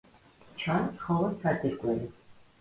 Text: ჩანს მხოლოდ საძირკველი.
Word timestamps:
ჩანს 0.63 0.87
მხოლოდ 0.95 1.37
საძირკველი. 1.45 2.11